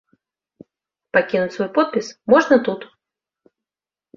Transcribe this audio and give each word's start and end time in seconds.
Пакінуць 1.17 1.53
свой 1.57 1.69
подпіс 1.75 2.07
можна 2.35 2.55
тут. 2.69 2.81